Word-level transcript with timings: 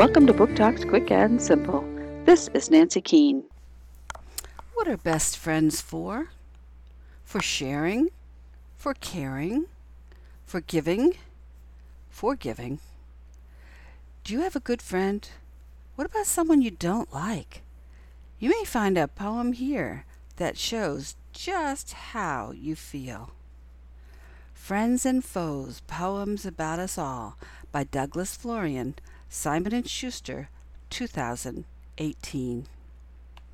Welcome 0.00 0.26
to 0.28 0.32
Book 0.32 0.56
Talks 0.56 0.82
Quick 0.82 1.10
and 1.10 1.42
Simple. 1.42 1.84
This 2.24 2.48
is 2.54 2.70
Nancy 2.70 3.02
Keene. 3.02 3.44
What 4.72 4.88
are 4.88 4.96
best 4.96 5.36
friends 5.36 5.82
for? 5.82 6.30
For 7.22 7.42
sharing, 7.42 8.08
for 8.78 8.94
caring, 8.94 9.66
for 10.46 10.62
giving, 10.62 11.16
for 12.08 12.34
giving. 12.34 12.78
Do 14.24 14.32
you 14.32 14.40
have 14.40 14.56
a 14.56 14.60
good 14.60 14.80
friend? 14.80 15.28
What 15.96 16.06
about 16.06 16.24
someone 16.24 16.62
you 16.62 16.70
don't 16.70 17.12
like? 17.12 17.60
You 18.38 18.48
may 18.48 18.64
find 18.64 18.96
a 18.96 19.06
poem 19.06 19.52
here 19.52 20.06
that 20.36 20.56
shows 20.56 21.14
just 21.34 21.92
how 21.92 22.52
you 22.52 22.74
feel. 22.74 23.32
Friends 24.54 25.04
and 25.04 25.22
Foes 25.22 25.82
Poems 25.86 26.46
About 26.46 26.78
Us 26.78 26.96
All 26.96 27.36
by 27.70 27.84
Douglas 27.84 28.34
Florian, 28.34 28.94
Simon 29.32 29.84
& 29.84 29.86
Schuster, 29.86 30.48
2018. 30.90 32.66